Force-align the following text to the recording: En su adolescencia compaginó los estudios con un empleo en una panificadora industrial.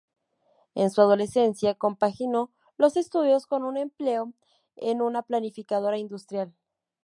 En 0.73 0.89
su 0.89 0.99
adolescencia 1.01 1.75
compaginó 1.75 2.49
los 2.75 2.97
estudios 2.97 3.45
con 3.45 3.61
un 3.63 3.77
empleo 3.77 4.33
en 4.75 4.99
una 4.99 5.21
panificadora 5.21 5.99
industrial. 5.99 6.55